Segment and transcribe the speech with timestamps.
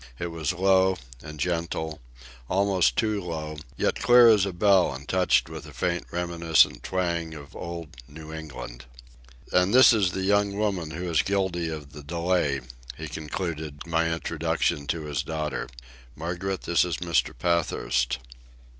[0.17, 2.01] It was low and gentle,
[2.49, 7.35] almost too low, yet clear as a bell and touched with a faint reminiscent twang
[7.35, 8.85] of old New England.
[9.53, 12.61] "And this is the young woman who is guilty of the delay,"
[12.97, 15.69] he concluded my introduction to his daughter.
[16.15, 17.37] "Margaret, this is Mr.
[17.37, 18.17] Pathurst."